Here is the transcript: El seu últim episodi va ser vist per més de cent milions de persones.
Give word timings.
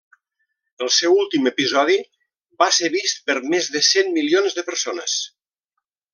El 0.85 0.87
seu 0.95 1.17
últim 1.23 1.49
episodi 1.49 1.97
va 2.63 2.71
ser 2.79 2.91
vist 2.95 3.21
per 3.29 3.37
més 3.55 3.69
de 3.77 3.83
cent 3.91 4.11
milions 4.17 4.59
de 4.61 4.65
persones. 4.73 5.21